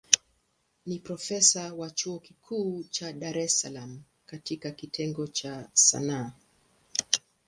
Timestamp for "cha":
2.83-3.13, 5.27-5.69